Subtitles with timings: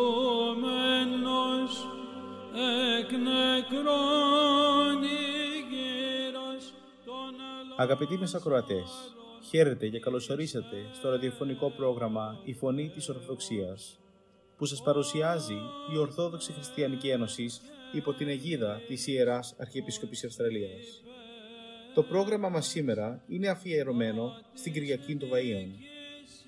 [2.98, 6.64] Εκ νεκρών ηγύρας
[7.04, 7.34] των
[7.76, 9.14] Αγαπητοί μεσακροατές,
[9.48, 13.98] χαίρετε και καλωσορίσατε στο ραδιοφωνικό πρόγραμμα «Η Φωνή της Ορθοδοξίας»
[14.56, 15.58] που σας παρουσιάζει
[15.94, 17.60] η Ορθόδοξη Χριστιανική Ένωσης
[17.94, 21.02] υπό την αιγίδα της Ιεράς Αρχιεπισκοπής Αυστραλίας.
[21.94, 25.68] Το πρόγραμμα μας σήμερα είναι αφιερωμένο στην Κυριακή των Βαΐων.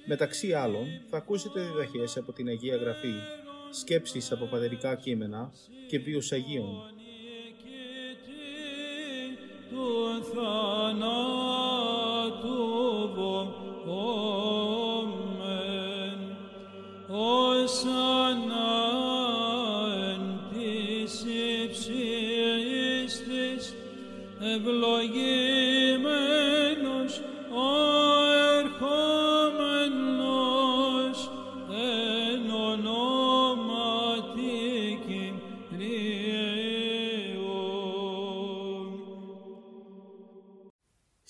[0.06, 3.14] Μεταξύ άλλων θα ακούσετε διδαχές από την Αγία Γραφή,
[3.70, 5.52] σκέψεις από πατερικά κείμενα
[5.88, 6.94] και βίους Αγίων.
[9.70, 10.06] του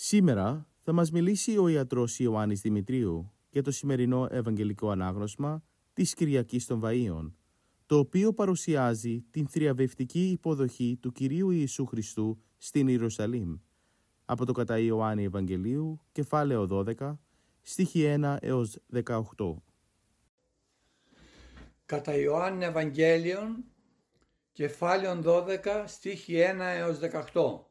[0.08, 5.62] Σήμερα θα μας μιλήσει ο ιατρός Ιωάννης Δημητρίου για το σημερινό Ευαγγελικό Ανάγνωσμα
[5.92, 7.32] της Κυριακής των Βαΐων,
[7.86, 13.56] το οποίο παρουσιάζει την θριαβευτική υποδοχή του Κυρίου Ιησού Χριστού στην Ιερουσαλήμ,
[14.24, 16.66] από το κατά Ιωάννη Ευαγγελίου, κεφάλαιο
[16.98, 17.18] 12,
[17.62, 19.22] στίχη 1 έως 18.
[21.86, 23.64] Κατά Ιωάννη Ευαγγέλιον,
[24.52, 27.66] κεφάλαιον 12, στίχη 1 έως 18.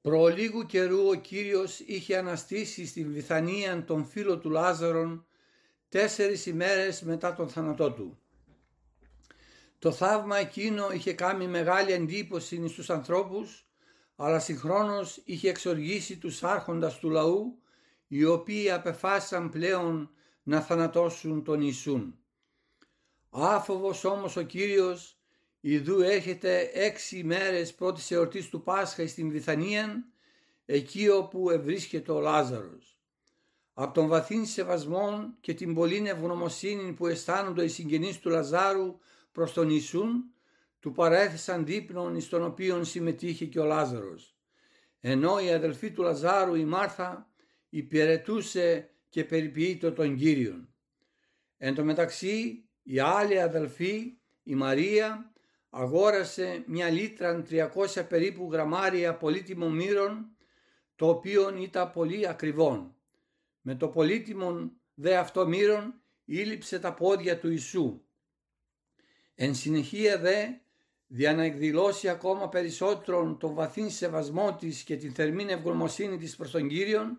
[0.00, 5.26] Προ λίγου καιρού ο Κύριος είχε αναστήσει στην Βιθανία τον φίλο του Λάζαρον
[5.88, 8.18] τέσσερις ημέρες μετά τον θάνατό του.
[9.78, 13.68] Το θαύμα εκείνο είχε κάνει μεγάλη εντύπωση στους ανθρώπους,
[14.16, 17.62] αλλά συγχρόνως είχε εξοργήσει τους άρχοντας του λαού,
[18.06, 20.10] οι οποίοι απεφάσισαν πλέον
[20.42, 22.18] να θανατώσουν τον Ιησούν.
[23.30, 25.17] Άφοβος όμως ο Κύριος,
[25.60, 30.04] ιδού έρχεται έξι μέρες πρώτης εορτής του Πάσχα στην Βιθανία,
[30.64, 32.98] εκεί όπου ευρίσκεται ο Λάζαρος.
[33.72, 38.98] Από τον βαθύν σεβασμόν και την πολλήν ευγνωμοσύνη που αισθάνονται οι συγγενείς του Λαζάρου
[39.32, 40.24] προς τον Ιησούν,
[40.80, 44.36] του παρέθεσαν δείπνον εις τον οποίον συμμετείχε και ο Λάζαρος.
[45.00, 47.30] Ενώ η αδελφή του Λαζάρου η Μάρθα
[47.68, 50.68] υπηρετούσε και περιποιείτο τον Κύριον.
[51.58, 55.32] Εν τω μεταξύ η άλλη αδελφή, η Μαρία,
[55.70, 60.36] αγόρασε μια λίτρα 300 περίπου γραμμάρια πολύτιμων μύρων,
[60.96, 62.94] το οποίο ήταν πολύ ακριβόν.
[63.60, 68.02] Με το πολύτιμον δε αυτό μύρον ήλυψε τα πόδια του Ιησού.
[69.34, 70.46] Εν συνεχεία δε,
[71.06, 76.50] για να εκδηλώσει ακόμα περισσότερον τον βαθύν σεβασμό της και την θερμήν ευγνωμοσύνη της προς
[76.50, 77.18] τον Κύριον,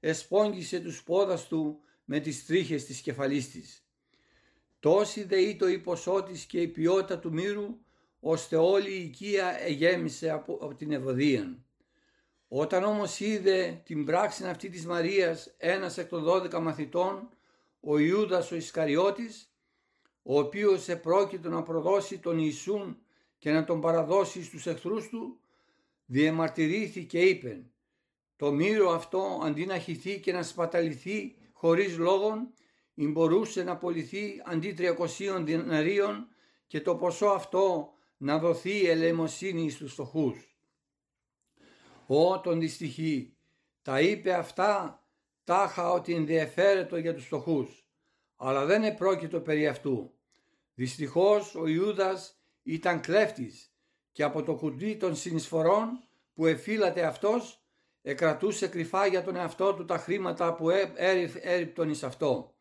[0.00, 3.86] εσπόγγισε τους πόδας του με τις τρίχες της κεφαλής της.
[4.80, 7.78] Τόση δε ήτο η ποσότης και η ποιότητα του μύρου,
[8.28, 11.58] ώστε όλη η οικία εγέμισε από, από την ευωδία.
[12.48, 17.28] Όταν όμως είδε την πράξη αυτή της Μαρίας ένας εκ των δώδεκα μαθητών,
[17.80, 19.52] ο Ιούδας ο Ισκαριώτης,
[20.22, 22.98] ο οποίος επρόκειτο να προδώσει τον Ιησούν
[23.38, 25.40] και να τον παραδώσει στους εχθρούς του,
[26.06, 27.64] διεμαρτυρήθη και είπε
[28.36, 32.52] «Το μύρο αυτό αντί να χυθεί και να σπαταληθεί χωρίς λόγον,
[32.94, 36.28] ή μπορούσε να πωληθεί αντί 300 διναρίων
[36.66, 40.58] και το ποσό αυτό να δοθεί ελεημοσύνη στους φτωχούς.
[42.06, 43.36] Ω τον δυστυχή,
[43.82, 45.02] τα είπε αυτά
[45.44, 47.86] τάχα ότι ενδιαφέρετο για τους φτωχούς,
[48.36, 50.10] αλλά δεν επρόκειτο περί αυτού.
[50.74, 53.70] Δυστυχώς ο Ιούδας ήταν κλέφτης
[54.12, 55.88] και από το κουτί των συνεισφορών
[56.34, 57.60] που εφήλατε αυτός
[58.02, 60.70] εκρατούσε κρυφά για τον εαυτό του τα χρήματα που
[61.40, 62.54] έριπτον εις αυτό.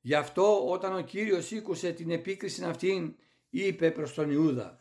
[0.00, 3.16] Γι' αυτό όταν ο Κύριος ήκουσε την επίκριση αυτήν
[3.50, 4.80] είπε προς τον Ιούδα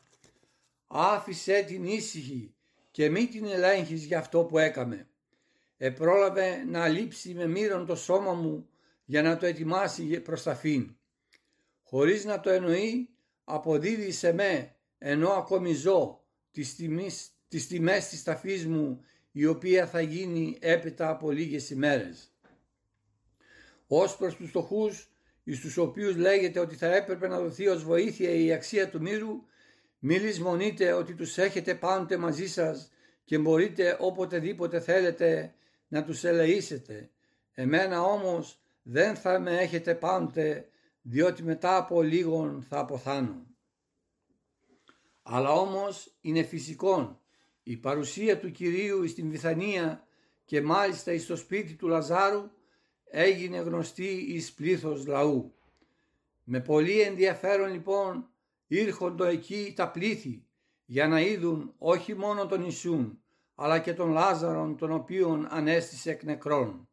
[0.87, 2.53] «Άφησέ την ήσυχη
[2.91, 5.07] και μη την ελέγχεις για αυτό που έκαμε.
[5.77, 8.69] Επρόλαβε να λείψει με μύρον το σώμα μου
[9.05, 10.97] για να το ετοιμάσει προς τα φύν.
[11.83, 13.09] Χωρίς να το εννοεί
[13.43, 19.87] αποδίδει σε με ενώ ακόμη ζω τις, τιμές, τις τιμές της ταφής μου η οποία
[19.87, 22.33] θα γίνει έπειτα από λίγες ημέρες.
[23.87, 25.09] Ως προς τους φτωχούς
[25.43, 29.43] εις τους οποίους λέγεται ότι θα έπρεπε να δοθεί ως βοήθεια η αξία του μύρου,
[30.07, 32.91] μη λησμονείτε ότι τους έχετε πάντοτε μαζί σας
[33.23, 35.53] και μπορείτε οποτεδήποτε θέλετε
[35.87, 37.09] να τους ελεήσετε.
[37.53, 40.69] Εμένα όμως δεν θα με έχετε πάντοτε
[41.01, 43.45] διότι μετά από λίγον θα αποθάνω.
[45.23, 47.19] Αλλά όμως είναι φυσικόν
[47.63, 50.07] Η παρουσία του Κυρίου στην Βιθανία
[50.45, 52.49] και μάλιστα στο σπίτι του Λαζάρου
[53.05, 55.53] έγινε γνωστή εις πλήθος λαού.
[56.43, 58.29] Με πολύ ενδιαφέρον λοιπόν
[58.67, 60.45] ήρχοντο εκεί τα πλήθη
[60.85, 63.19] για να είδουν όχι μόνο τον Ιησούν
[63.55, 66.89] αλλά και τον Λάζαρον τον οποίον ανέστησε εκ νεκρών.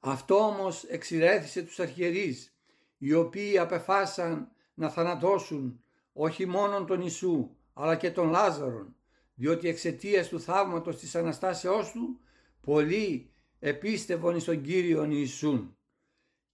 [0.00, 2.56] Αυτό όμως εξηρέθησε τους αρχιερείς
[2.98, 8.96] οι οποίοι απεφάσισαν να θανατώσουν όχι μόνο τον Ιησού αλλά και τον Λάζαρον
[9.34, 12.20] διότι εξαιτίας του θαύματος της Αναστάσεώς του
[12.60, 15.76] πολλοί επίστευον εις τον Κύριον Ιησούν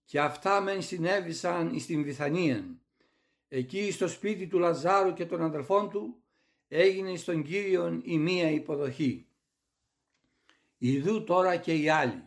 [0.05, 2.79] και αυτά μεν συνέβησαν στην Βιθανία.
[3.49, 6.23] Εκεί στο σπίτι του Λαζάρου και των αδελφών του
[6.69, 9.27] έγινε στον Κύριον η μία υποδοχή.
[10.79, 12.23] Ιδού τώρα και οι άλλοι.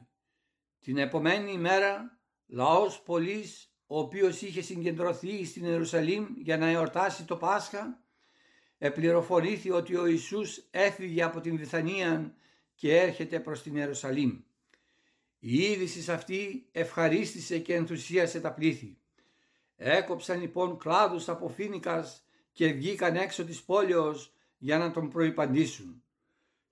[0.80, 7.38] Την επομένη ημέρα λαός πολλής ο οποίος είχε συγκεντρωθεί στην Ιερουσαλήμ για να εορτάσει το
[7.38, 8.04] Πάσχα
[8.78, 12.36] επληροφορήθη ότι ο Ιησούς έφυγε από την Βιθανία
[12.76, 14.40] και έρχεται προς την Ιερουσαλήμ.
[15.40, 19.01] Η είδηση αυτή ευχαρίστησε και ενθουσίασε τα πλήθη.
[19.84, 26.04] Έκοψαν λοιπόν κλάδους από φίνικας και βγήκαν έξω της πόλεως για να τον προϋπαντήσουν.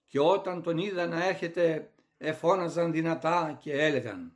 [0.08, 4.34] Και όταν τον είδαν να έρχεται εφώναζαν δυνατά και έλεγαν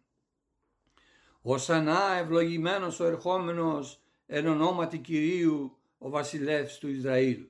[1.41, 7.47] «Ωσανά ευλογημένος ο ερχόμενος εν ονόματι Κυρίου ο βασιλεύς του Ισραήλ.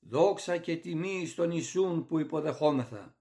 [0.00, 3.14] Δόξα και τιμή στον Ιησούν που υποδεχόμεθα.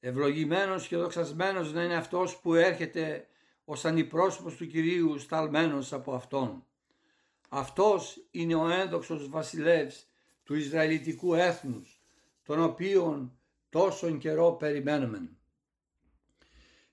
[0.00, 3.26] Ευλογημένος και δοξασμένος να είναι αυτός που έρχεται
[3.64, 6.66] ως αντιπρόσωπος του Κυρίου σταλμένος από Αυτόν.
[7.48, 10.06] Αυτός είναι ο ένδοξος βασιλεύς
[10.44, 12.02] του Ισραηλιτικού έθνους,
[12.42, 13.38] τον οποίον
[13.68, 15.28] τόσον καιρό περιμένουμε.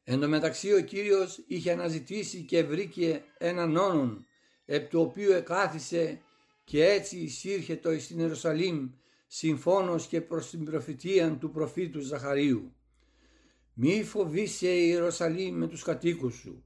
[0.04, 4.26] Εν τω μεταξύ ο Κύριος είχε αναζητήσει και βρήκε έναν όνον,
[4.66, 6.22] επ' του οποίου εκάθισε
[6.64, 8.90] και έτσι εισήρχετο στην Ιερουσαλήμ
[9.28, 12.76] συμφώνος και προς την προφητεία του προφήτου Ζαχαρίου.
[13.74, 16.64] Μη φοβήσει η Ιερουσαλήμ με τους κατοίκους σου.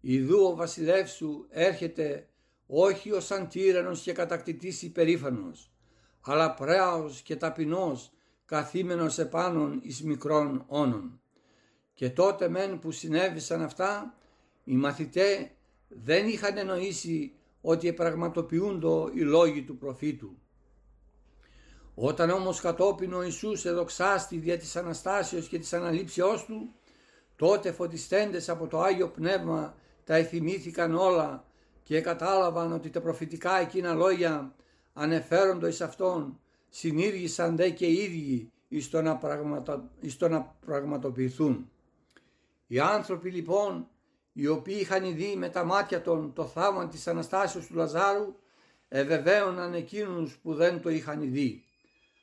[0.00, 2.28] Ιδού ο βασιλεύς σου έρχεται
[2.66, 5.72] όχι ως σαν τύρανος και κατακτητής υπερήφανος,
[6.20, 8.12] αλλά πρέαος και ταπεινός
[8.44, 11.20] καθήμενος επάνων εις μικρών όνων.
[11.94, 14.18] Και τότε μεν που συνέβησαν αυτά,
[14.64, 15.50] οι μαθητέ
[15.88, 20.41] δεν είχαν εννοήσει ότι επραγματοποιούντο οι λόγοι του προφήτου.
[21.94, 26.74] Όταν όμως κατόπιν ο Ιησούς εδοξάστη δια της Αναστάσεως και της αναλήψεώς του,
[27.36, 29.74] τότε φωτιστέντες από το Άγιο Πνεύμα
[30.04, 31.44] τα εθιμήθηκαν όλα
[31.82, 34.54] και κατάλαβαν ότι τα προφητικά εκείνα λόγια
[34.92, 40.56] ανεφέροντο εις αυτόν συνήργησαν δε και οι ίδιοι εις το να, πραγματο, εις το να
[40.66, 41.70] πραγματοποιηθούν.
[42.66, 43.86] Οι άνθρωποι λοιπόν
[44.32, 48.34] οι οποίοι είχαν δει με τα μάτια των το θαύμα της Αναστάσεως του Λαζάρου
[48.88, 51.64] ευεβαίωναν εκείνους που δεν το είχαν δει.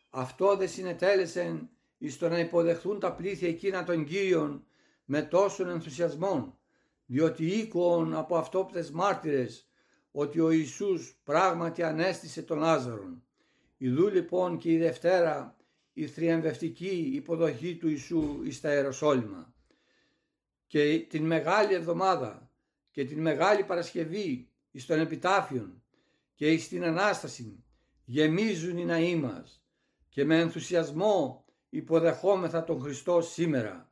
[0.09, 4.65] Αυτό δεν συνετέλεσε εις το να υποδεχθούν τα πλήθη εκείνα των Κύριων
[5.05, 6.57] με τόσον ενθουσιασμόν,
[7.05, 9.69] διότι οίκουον από αυτόπτες μάρτυρες
[10.11, 13.23] ότι ο Ιησούς πράγματι ανέστησε τον Λάζαρον.
[13.77, 15.57] Ιδού λοιπόν και η Δευτέρα
[15.93, 19.53] η θριαμβευτική υποδοχή του Ιησού εις τα Ιεροσόλυμα.
[20.67, 22.51] Και την Μεγάλη Εβδομάδα
[22.91, 25.83] και την Μεγάλη Παρασκευή εις των Επιτάφιων
[26.35, 27.63] και εις την Ανάσταση
[28.05, 29.58] γεμίζουν οι ναοί μας
[30.09, 33.91] και με ενθουσιασμό υποδεχόμεθα τον Χριστό σήμερα.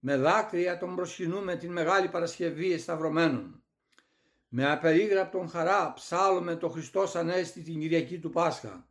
[0.00, 3.62] Με δάκρυα τον προσκυνούμε την Μεγάλη Παρασκευή εσταυρωμένων.
[4.48, 8.88] Με απερίγραπτον χαρά ψάλλουμε το Χριστός Ανέστη την Κυριακή του Πάσχα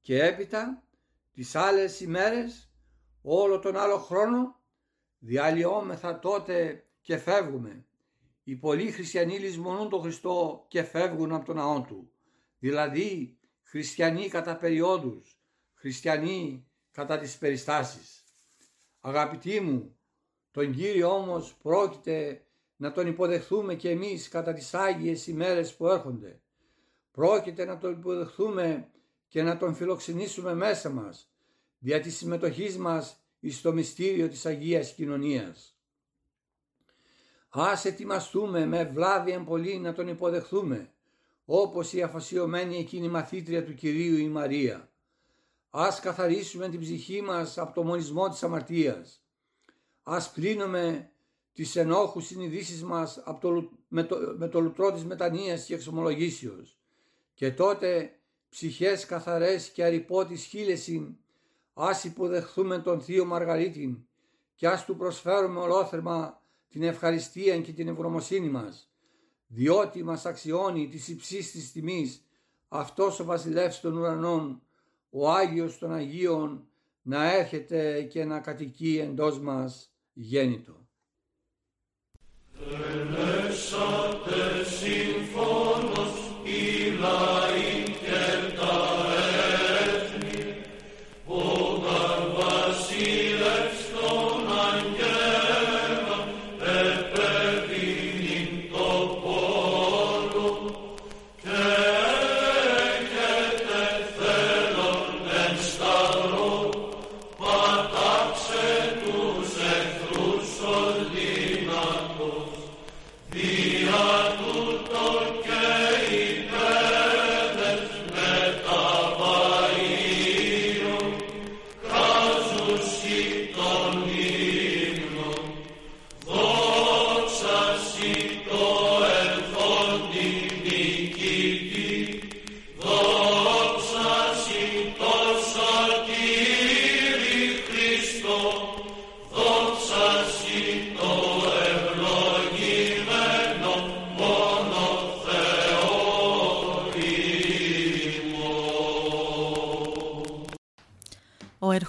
[0.00, 0.82] και έπειτα
[1.32, 2.72] τις άλλες ημέρες
[3.22, 4.60] όλο τον άλλο χρόνο
[5.18, 7.84] διαλυόμεθα τότε και φεύγουμε.
[8.44, 12.10] Οι πολλοί χριστιανοί λησμονούν τον Χριστό και φεύγουν από τον ναό του.
[12.58, 15.37] Δηλαδή χριστιανοί κατά περιόδους,
[15.78, 18.24] χριστιανοί κατά τις περιστάσεις.
[19.00, 19.96] Αγαπητοί μου,
[20.50, 22.42] τον Κύριο όμως πρόκειται
[22.76, 26.40] να τον υποδεχθούμε και εμείς κατά τις Άγιες ημέρες που έρχονται.
[27.10, 28.88] Πρόκειται να τον υποδεχθούμε
[29.28, 31.30] και να τον φιλοξενήσουμε μέσα μας,
[31.78, 35.76] δια της συμμετοχής μας εις το μυστήριο της Αγίας Κοινωνίας.
[37.48, 40.92] Ας ετοιμαστούμε με βλάβη πολύ να τον υποδεχθούμε,
[41.44, 44.87] όπως η αφασιωμένη εκείνη μαθήτρια του Κυρίου η Μαρία.
[45.70, 49.22] Ας καθαρίσουμε την ψυχή μας από το μονισμό της αμαρτίας.
[50.02, 51.10] Ας πλύνουμε
[51.52, 56.78] τις ενόχους συνειδήσεις μας από το, με, το, με το λουτρό της μετανοίας και εξομολογήσεως.
[57.34, 61.16] Και τότε ψυχές καθαρές και αρυπότης χίλεσιν,
[61.74, 63.98] ας υποδεχθούμε τον Θείο Μαργαρίτην
[64.54, 68.92] και ας του προσφέρουμε ολόθερμα την ευχαριστία και την ευγνωμοσύνη μας,
[69.46, 72.24] διότι μας αξιώνει της υψής της τιμής
[72.68, 74.62] αυτός ο βασιλεύς των ουρανών,
[75.10, 76.68] ο Άγιος των Αγίων
[77.02, 80.77] να έρχεται και να κατοικεί εντός μας γέννητο.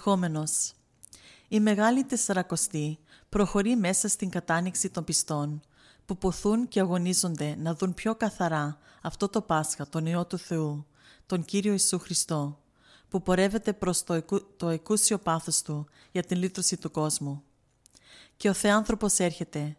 [0.10, 0.74] Ερχόμενος.
[1.48, 3.00] Η Μεγάλη Τεσσαρακοστή
[3.30, 5.62] προχωρεί μέσα στην κατάνοιξη των πιστών,
[6.06, 10.86] που ποθούν και αγωνίζονται να δουν πιο καθαρά αυτό το Πάσχα, τον Υιό του Θεού,
[11.26, 12.60] τον Κύριο Ιησού Χριστό,
[13.10, 17.44] που πορεύεται προς το, εκού, το εκούσιο πάθος Του για την λύτρωση του κόσμου.
[18.38, 19.78] Και ο Θεάνθρωπος έρχεται,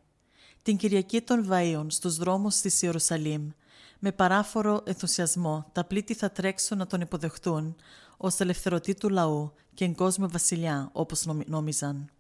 [0.63, 3.51] την Κυριακή των Βαΐων στους δρόμους της Ιερουσαλήμ,
[3.99, 7.77] με παράφορο ενθουσιασμό τα πλήτη θα τρέξουν να τον υποδεχτούν
[8.17, 12.11] ως ελευθερωτή του λαού και εγκόσμιο βασιλιά, όπως νόμιζαν.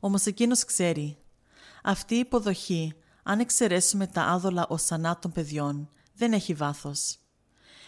[0.00, 1.18] Όμως εκείνος ξέρει,
[1.82, 7.18] αυτή η υποδοχή, αν εξαιρέσουμε τα άδολα οσανά των παιδιών, δεν έχει βάθος.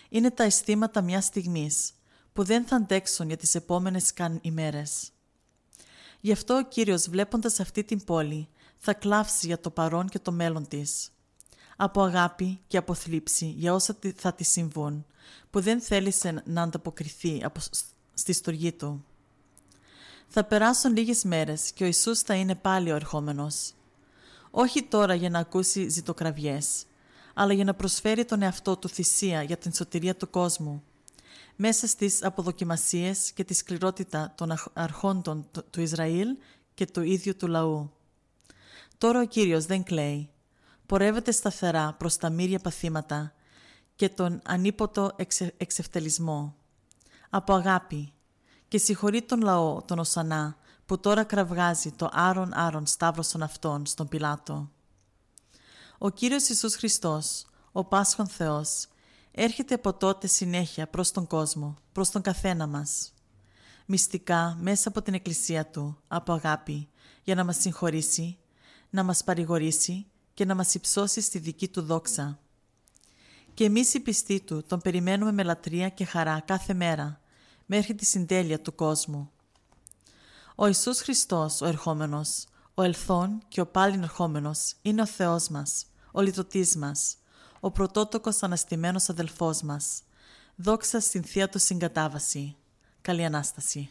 [0.09, 1.92] Είναι τα αισθήματα μιας στιγμής,
[2.33, 5.11] που δεν θα αντέξουν για τις επόμενες καν ημέρες.
[6.21, 10.33] Γι' αυτό ο Κύριος βλέποντας αυτή την πόλη θα κλάψει για το παρόν και το
[10.33, 11.11] μέλλον της.
[11.76, 15.07] Από αγάπη και από θλίψη για όσα θα τη συμβούν,
[15.50, 17.42] που δεν θέλησε να ανταποκριθεί
[18.18, 19.04] στη στοργή του.
[20.26, 23.72] Θα περάσουν λίγες μέρες και ο Ιησούς θα είναι πάλι ο ερχόμενος.
[24.50, 26.84] Όχι τώρα για να ακούσει ζητοκραυγές,
[27.34, 30.82] αλλά για να προσφέρει τον εαυτό του θυσία για την σωτηρία του κόσμου.
[31.56, 36.28] Μέσα στις αποδοκιμασίες και τη σκληρότητα των αρχόντων του Ισραήλ
[36.75, 37.92] και του ίδιου του λαού.
[38.98, 40.30] Τώρα ο Κύριος δεν κλαίει.
[40.87, 43.32] Πορεύεται σταθερά προς τα μύρια παθήματα
[43.96, 46.57] και τον ανίποτο εξε, εξευτελισμό.
[47.30, 48.12] Από αγάπη
[48.68, 50.56] και συγχωρεί τον λαό, τον Οσανά,
[50.87, 54.70] που τώρα κραυγάζει το άρον άρον σταύρος των αυτών στον Πιλάτο.
[55.99, 58.87] Ο Κύριος Ιησούς Χριστός, ο Πάσχον Θεός,
[59.30, 63.12] έρχεται από τότε συνέχεια προς τον κόσμο, προς τον καθένα μας.
[63.87, 66.88] Μυστικά μέσα από την Εκκλησία Του, από αγάπη,
[67.23, 68.38] για να μας συγχωρήσει,
[68.90, 72.38] να μας παρηγορήσει και να μας υψώσει στη δική Του δόξα.
[73.58, 77.20] Και εμείς οι πιστοί Του τον περιμένουμε με λατρεία και χαρά κάθε μέρα,
[77.66, 79.30] μέχρι τη συντέλεια του κόσμου.
[80.54, 85.86] Ο Ιησούς Χριστός, ο ερχόμενος, ο ελθόν και ο πάλιν ερχόμενος, είναι ο Θεός μας,
[86.12, 87.16] ο λυτρωτής μας,
[87.60, 90.02] ο πρωτότοκος αναστημένος αδελφός μας.
[90.56, 92.56] Δόξα στην Θεία Του συγκατάβαση.
[93.00, 93.90] Καλή Ανάσταση.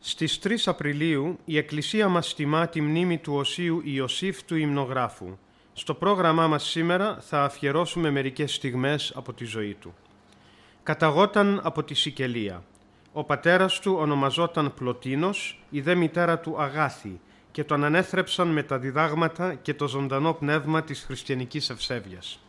[0.00, 5.38] Στις 3 Απριλίου η Εκκλησία μας τιμά τη μνήμη του Οσίου Ιωσήφ του Ιμνογράφου.
[5.72, 9.94] Στο πρόγραμμά μας σήμερα θα αφιερώσουμε μερικές στιγμές από τη ζωή του.
[10.82, 12.62] Καταγόταν από τη Σικελία.
[13.12, 18.78] Ο πατέρας του ονομαζόταν Πλωτίνος, η δε μητέρα του Αγάθη και τον ανέθρεψαν με τα
[18.78, 22.40] διδάγματα και το ζωντανό πνεύμα της χριστιανικής ευσέβειας.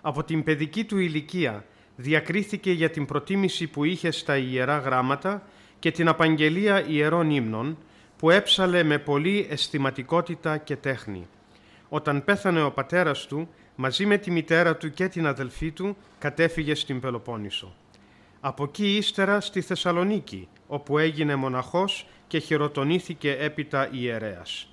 [0.00, 1.64] Από την παιδική του ηλικία
[1.96, 5.42] διακρίθηκε για την προτίμηση που είχε στα Ιερά Γράμματα
[5.82, 7.78] και την απαγγελία ιερών ύμνων
[8.16, 11.26] που έψαλε με πολύ αισθηματικότητα και τέχνη.
[11.88, 16.74] Όταν πέθανε ο πατέρας του, μαζί με τη μητέρα του και την αδελφή του, κατέφυγε
[16.74, 17.74] στην Πελοπόννησο.
[18.40, 24.68] Από εκεί ύστερα στη Θεσσαλονίκη, όπου έγινε μοναχός και χειροτονήθηκε έπειτα ιερέας.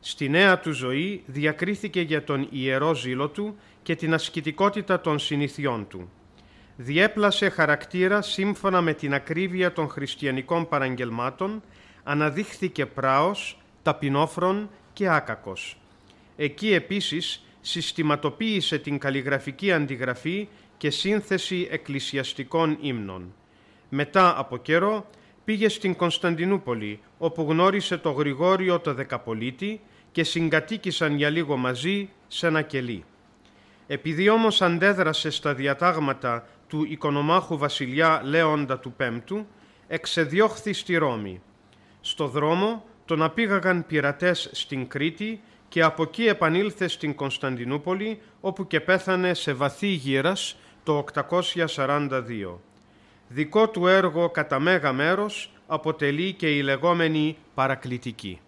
[0.00, 5.86] Στη νέα του ζωή διακρίθηκε για τον ιερό ζήλο του και την ασκητικότητα των συνηθιών
[5.88, 6.10] του.
[6.80, 11.62] Διέπλασε χαρακτήρα σύμφωνα με την ακρίβεια των χριστιανικών παραγγελμάτων,
[12.02, 15.80] αναδείχθηκε πράος, ταπεινόφρον και άκακος.
[16.36, 23.34] Εκεί επίσης συστηματοποίησε την καλλιγραφική αντιγραφή και σύνθεση εκκλησιαστικών ύμνων.
[23.88, 25.06] Μετά από καιρό
[25.44, 29.80] πήγε στην Κωνσταντινούπολη, όπου γνώρισε το Γρηγόριο το Δεκαπολίτη
[30.12, 33.04] και συγκατοίκησαν για λίγο μαζί σε ένα κελί.
[33.86, 39.46] Επειδή όμως αντέδρασε στα διατάγματα του οικονομάχου βασιλιά Λέοντα του Πέμπτου,
[39.88, 41.40] εξεδιώχθη στη Ρώμη.
[42.00, 48.80] Στο δρόμο τον απήγαγαν πειρατές στην Κρήτη και από εκεί επανήλθε στην Κωνσταντινούπολη, όπου και
[48.80, 52.60] πέθανε σε βαθύ γύρας το 842.
[53.28, 58.40] Δικό του έργο κατά μέγα μέρος αποτελεί και η λεγόμενη παρακλητική.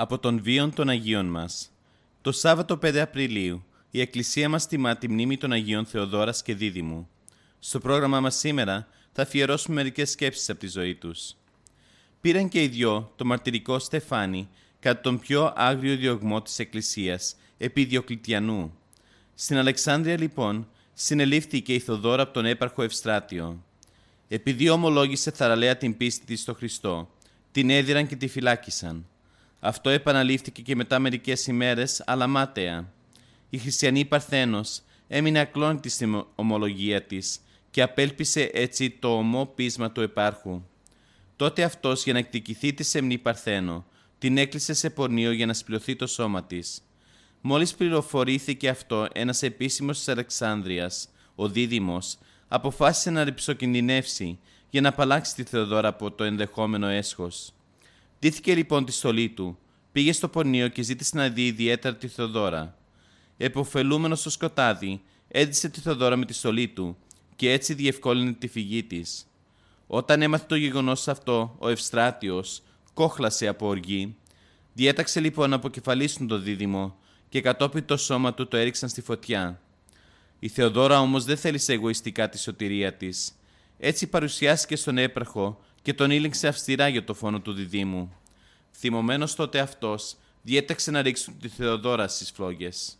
[0.00, 1.70] Από τον βίον των Αγίων μας.
[2.20, 7.08] Το Σάββατο 5 Απριλίου η Εκκλησία μας τιμά τη μνήμη των Αγίων Θεοδόρας και Δίδυμου.
[7.58, 11.36] Στο πρόγραμμά μας σήμερα θα αφιερώσουμε μερικές σκέψεις από τη ζωή τους.
[12.20, 14.48] Πήραν και οι δυο το μαρτυρικό Στεφάνι
[14.80, 18.76] κατά τον πιο άγριο διωγμό της Εκκλησίας επί Διοκλητιανού.
[19.34, 23.64] Στην Αλεξάνδρεια λοιπόν συνελήφθηκε η Θοδόρα από τον έπαρχο Ευστράτιο.
[24.28, 27.10] Επειδή ομολόγησε θαραλέα την πίστη της στο Χριστό,
[27.52, 29.06] την έδιραν και τη φυλάκισαν.
[29.60, 32.92] Αυτό επαναλήφθηκε και μετά μερικές ημέρες, αλλά μάταια.
[33.50, 37.40] Η χριστιανή Παρθένος έμεινε ακλόνητη στην ομολογία της
[37.70, 40.62] και απέλπισε έτσι το ομό πείσμα του επάρχου.
[41.36, 43.86] Τότε αυτός για να εκδικηθεί τη σεμνή Παρθένο,
[44.18, 46.82] την έκλεισε σε πορνείο για να σπληρωθεί το σώμα της.
[47.40, 52.18] Μόλις πληροφορήθηκε αυτό, ένας επίσημος της Αλεξάνδρειας, ο Δίδυμος,
[52.48, 54.38] αποφάσισε να ρηψοκινδυνεύσει
[54.70, 57.52] για να απαλλάξει τη Θεοδόρα από το ενδεχόμενο έσχος.
[58.18, 59.58] Δίθηκε λοιπόν τη στολή του,
[59.92, 62.76] πήγε στο πονείο και ζήτησε να δει ιδιαίτερα τη Θεοδόρα.
[63.36, 66.96] Εποφελούμενος στο σκοτάδι, έδισε τη Θεοδόρα με τη στολή του
[67.36, 69.26] και έτσι διευκόλυνε τη φυγή της.
[69.86, 72.62] Όταν έμαθε το γεγονός αυτό, ο Ευστράτιος
[72.94, 74.16] κόχλασε από οργή.
[74.72, 76.96] Διέταξε λοιπόν να αποκεφαλίσουν το δίδυμο
[77.28, 79.60] και κατόπιν το σώμα του το έριξαν στη φωτιά.
[80.38, 83.32] Η Θεοδόρα όμως δεν θέλησε εγωιστικά τη σωτηρία της.
[83.78, 88.12] Έτσι παρουσιάστηκε στον έπαρχο και τον ήλεγξε αυστηρά για το φόνο του διδήμου.
[88.72, 92.98] Θυμωμένος τότε αυτός, διέταξε να ρίξουν τη Θεοδόρα στις φλόγες.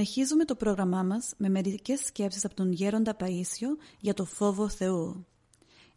[0.00, 5.26] Συνεχίζουμε το πρόγραμμά μας με μερικές σκέψεις από τον Γέροντα Παΐσιο για το φόβο Θεού.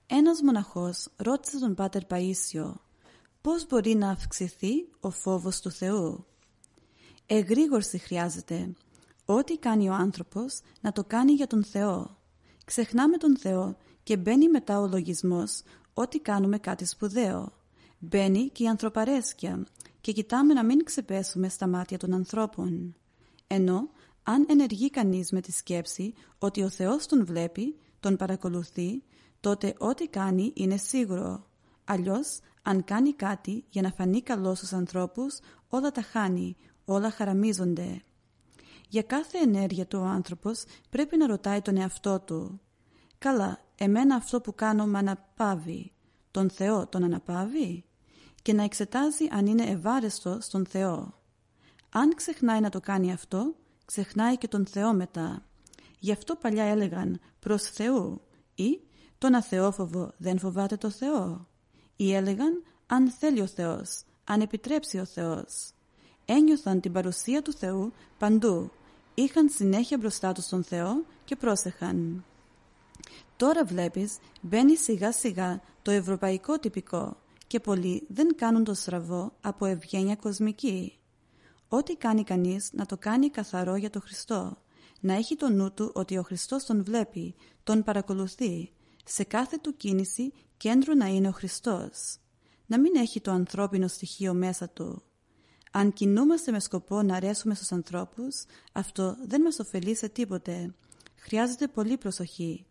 [0.08, 2.74] Ένας μοναχός ρώτησε τον Πάτερ Παΐσιο
[3.42, 6.26] πώς μπορεί να αυξηθεί ο φόβος του Θεού;
[7.26, 8.74] Εγρήγορση χρειάζεται,
[9.26, 12.18] Ό,τι κάνει ο άνθρωπος να το κάνει για τον Θεό.
[12.66, 15.62] Ξεχνάμε τον Θεό και μπαίνει μετά ο λογισμός
[15.94, 17.54] ότι κάνουμε κάτι σπουδαίο.
[18.00, 19.66] Μπαίνει και η ανθρωπαρέσκεια
[20.02, 22.96] και κοιτάμε να μην ξεπέσουμε στα μάτια των ανθρώπων.
[23.56, 23.90] Ενώ
[24.24, 29.04] αν ενεργεί κανείς με τη σκέψη ότι ο Θεός τον βλέπει, τον παρακολουθεί,
[29.40, 31.48] τότε ό,τι κάνει είναι σίγουρο.
[31.84, 38.02] Αλλιώς, αν κάνει κάτι για να φανεί καλός στους ανθρώπους, όλα τα χάνει, όλα χαραμίζονται.
[38.90, 42.62] Για κάθε ενέργεια του ο άνθρωπος πρέπει να ρωτάει τον εαυτό του.
[43.18, 45.92] «Καλά, εμένα αυτό που κάνω με αναπάβει.
[46.32, 47.86] Τον Θεό τον αναπάβει»
[48.42, 51.23] και να εξετάζει αν είναι ευάρεστο στον Θεό.
[51.96, 55.46] Αν ξεχνάει να το κάνει αυτό, ξεχνάει και τον Θεό μετά.
[56.00, 58.22] Γι' αυτό παλιά έλεγαν προς Θεού
[58.56, 58.80] ή
[59.18, 61.48] τον αθεόφοβο δεν φοβάται το Θεό.
[61.96, 65.72] Ή έλεγαν αν θέλει ο Θεός, αν επιτρέψει ο Θεός.
[66.26, 68.72] Ένιωθαν την παρουσία του Θεού παντού.
[69.14, 72.26] Είχαν συνέχεια μπροστά τους τον Θεό και πρόσεχαν.
[73.38, 79.66] Τώρα βλέπεις μπαίνει σιγά σιγά το ευρωπαϊκό τυπικό και πολλοί δεν κάνουν το στραβό από
[79.66, 80.98] ευγένεια κοσμική.
[81.76, 84.58] Ό,τι κάνει κανείς να το κάνει καθαρό για το Χριστό.
[85.00, 88.72] Να έχει το νου του ότι ο Χριστός τον βλέπει, τον παρακολουθεί.
[89.06, 92.18] Σε κάθε του κίνηση κέντρο να είναι ο Χριστός.
[92.66, 95.04] Να μην έχει το ανθρώπινο στοιχείο μέσα του.
[95.72, 100.76] Αν κινούμαστε με σκοπό να αρέσουμε στους ανθρώπους, αυτό δεν μας ωφελεί σε τίποτε.
[101.16, 102.66] Χρειάζεται πολύ προσοχή.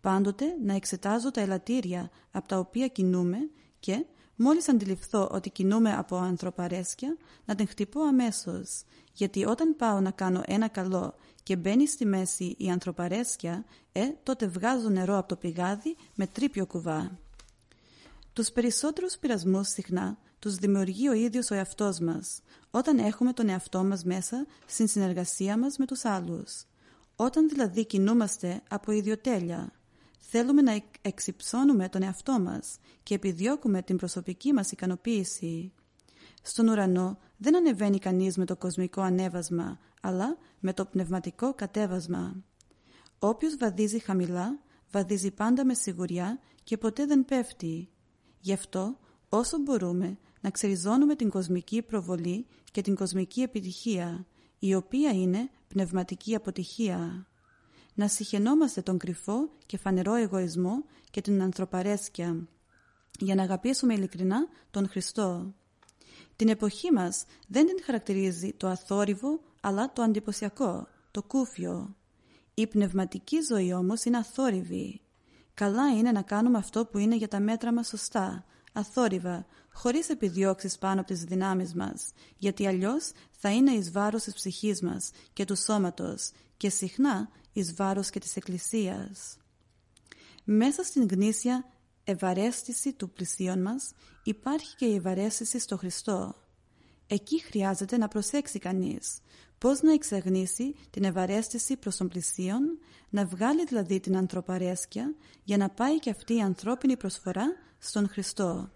[0.00, 3.38] Πάντοτε να εξετάζω τα ελαττήρια από τα οποία κινούμε
[3.78, 10.10] και Μόλις αντιληφθώ ότι κινούμε από ανθρωπαρέσκεια, να την χτυπώ αμέσως, γιατί όταν πάω να
[10.10, 15.36] κάνω ένα καλό και μπαίνει στη μέση η ανθρωπαρέσκεια, ε, τότε βγάζω νερό από το
[15.36, 17.18] πηγάδι με τρίπιο κουβά.
[18.32, 23.84] Τους περισσότερους πειρασμούς συχνά τους δημιουργεί ο ίδιος ο εαυτός μας, όταν έχουμε τον εαυτό
[23.84, 26.64] μας μέσα στην συνεργασία μας με τους άλλους.
[27.16, 29.72] Όταν δηλαδή κινούμαστε από ιδιοτέλεια,
[30.26, 35.72] Θέλουμε να εξυψώνουμε τον εαυτό μας και επιδιώκουμε την προσωπική μας ικανοποίηση.
[36.42, 42.44] Στον ουρανό δεν ανεβαίνει κανείς με το κοσμικό ανέβασμα, αλλά με το πνευματικό κατέβασμα.
[43.18, 44.58] Όποιος βαδίζει χαμηλά,
[44.90, 47.88] βαδίζει πάντα με σιγουριά και ποτέ δεν πέφτει.
[48.40, 54.26] Γι' αυτό, όσο μπορούμε, να ξεριζώνουμε την κοσμική προβολή και την κοσμική επιτυχία,
[54.58, 57.26] η οποία είναι πνευματική αποτυχία
[57.94, 62.48] να συχαινόμαστε τον κρυφό και φανερό εγωισμό και την ανθρωπαρέσκεια
[63.18, 65.54] για να αγαπήσουμε ειλικρινά τον Χριστό.
[66.36, 71.96] Την εποχή μας δεν την χαρακτηρίζει το αθόρυβο αλλά το αντιποσιακό, το κούφιο.
[72.54, 75.00] Η πνευματική ζωή όμως είναι αθόρυβη.
[75.54, 80.78] Καλά είναι να κάνουμε αυτό που είναι για τα μέτρα μας σωστά, αθόρυβα, χωρίς επιδιώξεις
[80.78, 85.44] πάνω από τις δυνάμεις μας, γιατί αλλιώς θα είναι εις βάρος της ψυχής μας και
[85.44, 89.36] του σώματος και συχνά εις βάρος και της Εκκλησίας.
[90.44, 91.64] Μέσα στην γνήσια
[92.04, 96.34] ευαρέστηση του πλησίον μας υπάρχει και η ευαρέστηση στο Χριστό.
[97.06, 99.18] Εκεί χρειάζεται να προσέξει κανείς
[99.58, 102.78] πώς να εξαγνίσει την ευαρέστηση προς τον πλησίον,
[103.10, 107.44] να βγάλει δηλαδή την ανθρωπαρέσκεια για να πάει και αυτή η ανθρώπινη προσφορά
[107.78, 108.70] στον Χριστό.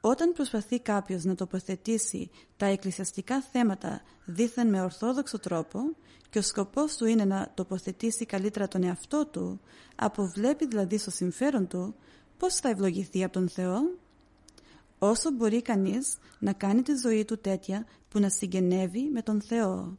[0.00, 5.80] Όταν προσπαθεί κάποιος να τοποθετήσει τα εκκλησιαστικά θέματα δήθεν με ορθόδοξο τρόπο
[6.30, 9.60] και ο σκοπός του είναι να τοποθετήσει καλύτερα τον εαυτό του,
[9.96, 11.94] αποβλέπει δηλαδή στο συμφέρον του,
[12.38, 13.78] πώς θα ευλογηθεί από τον Θεό;
[14.98, 19.98] Όσο μπορεί κανείς να κάνει τη ζωή του τέτοια που να συγγενεύει με τον Θεό.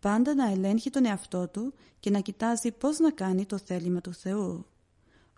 [0.00, 4.14] Πάντα να ελέγχει τον εαυτό του και να κοιτάζει πώς να κάνει το θέλημα του
[4.14, 4.66] Θεού.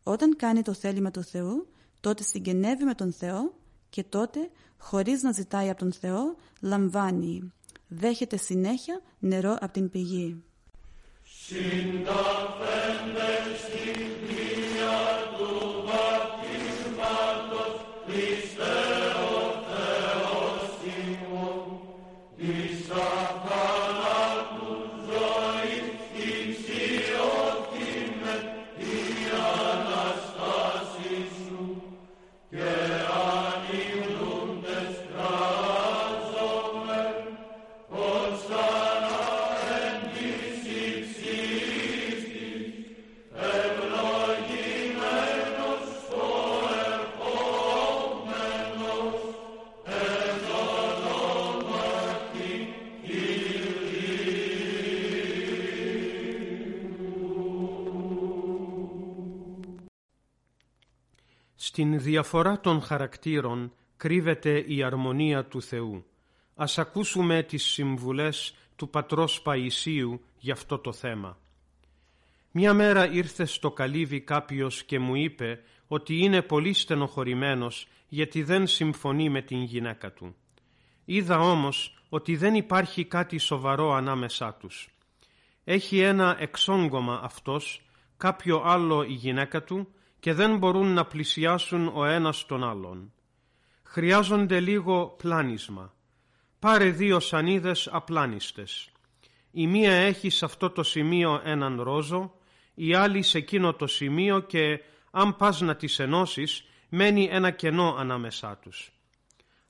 [0.03, 1.67] Όταν κάνει το θέλημα του Θεού,
[2.01, 3.55] τότε συγγενεύει με τον Θεό
[3.91, 7.53] και τότε, χωρίς να ζητάει από τον Θεό, λαμβάνει.
[7.89, 10.43] Δέχεται συνέχεια νερό από την πηγή.
[61.57, 66.05] Στην διαφορά των χαρακτήρων κρύβεται η αρμονία του Θεού.
[66.55, 71.39] Ας ακούσουμε τις συμβουλές του πατρός Παϊσίου για αυτό το θέμα.
[72.51, 78.67] Μια μέρα ήρθε στο καλύβι κάποιος και μου είπε ότι είναι πολύ στενοχωρημένος γιατί δεν
[78.67, 80.35] συμφωνεί με την γυναίκα του.
[81.05, 84.89] Είδα όμως ότι δεν υπάρχει κάτι σοβαρό ανάμεσά τους.
[85.65, 87.83] Έχει ένα εξόγκωμα αυτός,
[88.17, 89.89] κάποιο άλλο η γυναίκα του
[90.27, 93.13] και δεν μπορούν να πλησιάσουν ο ένας τον άλλον.
[93.83, 95.95] Χρειάζονται λίγο πλάνισμα.
[96.59, 98.91] Πάρε δύο σανίδες απλάνιστες.
[99.51, 102.35] Η μία έχει σε αυτό το σημείο έναν ρόζο,
[102.75, 107.97] η άλλη σε εκείνο το σημείο και αν πας να τις ενώσεις μένει ένα κενό
[107.99, 108.93] ανάμεσά τους.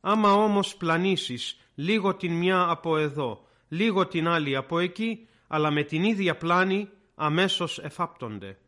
[0.00, 5.82] Άμα όμως πλανήσεις λίγο την μια από εδώ, λίγο την άλλη από εκεί, αλλά με
[5.82, 8.58] την ίδια πλάνη αμέσως εφάπτονται.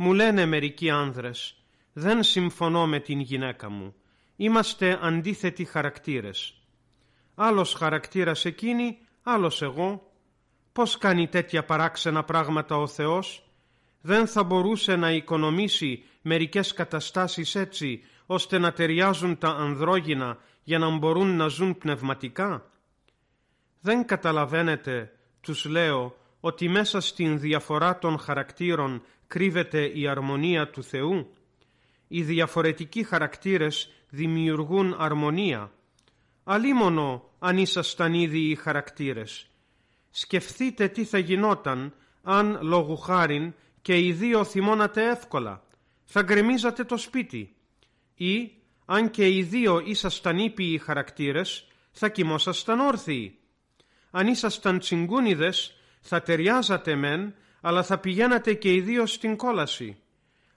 [0.00, 1.56] Μου λένε μερικοί άνδρες,
[1.92, 3.94] δεν συμφωνώ με την γυναίκα μου,
[4.36, 6.62] είμαστε αντίθετοι χαρακτήρες.
[7.34, 10.12] Άλλος χαρακτήρας εκείνη, άλλος εγώ.
[10.72, 13.50] Πώς κάνει τέτοια παράξενα πράγματα ο Θεός,
[14.00, 20.96] δεν θα μπορούσε να οικονομήσει μερικές καταστάσεις έτσι, ώστε να ταιριάζουν τα ανδρόγυνα για να
[20.96, 22.70] μπορούν να ζουν πνευματικά;
[23.80, 31.32] Δεν καταλαβαίνετε, τους λέω, ότι μέσα στην διαφορά των χαρακτήρων κρύβεται η αρμονία του Θεού.
[32.08, 35.72] Οι διαφορετικοί χαρακτήρες δημιουργούν αρμονία.
[36.44, 39.50] Αλίμονο αν ήσασταν ήδη οι χαρακτήρες.
[40.10, 45.62] Σκεφτείτε τι θα γινόταν αν λόγου χάριν και οι δύο θυμώνατε εύκολα.
[46.04, 47.54] Θα γκρεμίζατε το σπίτι.
[48.14, 48.52] Ή
[48.84, 53.38] αν και οι δύο ήσασταν ήπιοι χαρακτήρες θα κοιμόσασταν όρθιοι.
[54.10, 59.98] Αν ήσασταν τσιγκούνιδες θα ταιριάζατε μεν αλλά θα πηγαίνατε και οι δύο στην κόλαση.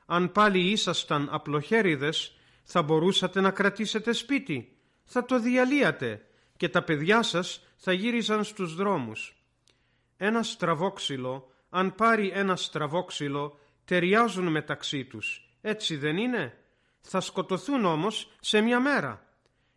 [0.06, 4.78] Αν πάλι ήσασταν απλοχέριδες, θα μπορούσατε να κρατήσετε σπίτι.
[5.04, 6.26] Θα το διαλύατε
[6.58, 9.36] και τα παιδιά σας θα γύριζαν στους δρόμους.
[10.18, 15.56] Ένα στραβόξυλο, αν πάρει ένα στραβόξυλο, ταιριάζουν μεταξύ τους.
[15.62, 16.58] Έτσι δεν είναι;
[17.02, 19.26] Θα σκοτωθούν όμως σε μια μέρα.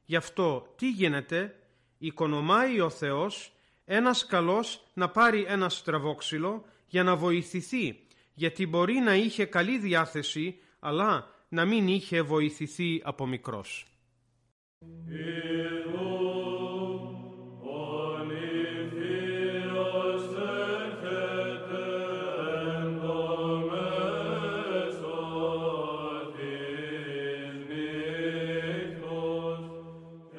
[0.05, 1.57] Γι' αυτό τι γίνεται,
[1.99, 3.53] οικονομάει ο Θεός
[3.85, 7.99] ένας καλός να πάρει ένα στραβόξυλο για να βοηθηθεί,
[8.35, 13.87] γιατί μπορεί να είχε καλή διάθεση, αλλά να μην είχε βοηθηθεί από μικρός.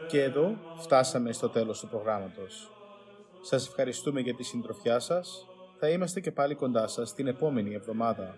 [0.08, 2.72] Και εδώ φτάσαμε στο τέλος του προγράμματος.
[3.42, 5.48] Σας ευχαριστούμε για τη συντροφιά σας
[5.86, 8.38] θα είμαστε και πάλι κοντά σας την επόμενη εβδομάδα.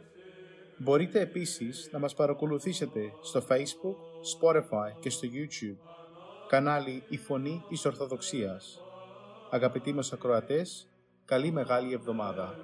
[0.77, 3.97] Μπορείτε επίσης να μας παρακολουθήσετε στο Facebook,
[4.37, 5.77] Spotify και στο YouTube,
[6.47, 8.81] κανάλι «Η Φωνή της Ορθοδοξίας».
[9.49, 10.87] Αγαπητοί μας ακροατές,
[11.25, 12.55] καλή μεγάλη εβδομάδα.